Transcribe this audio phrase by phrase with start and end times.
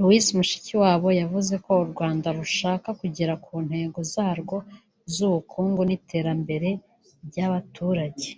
[0.00, 4.56] Louise Mushikiwabo yavuze ko u Rwanda rushaka kugera ku ntego zarwo
[5.14, 6.68] z’ubukungu n’iterambere
[7.26, 8.28] ry’abaturage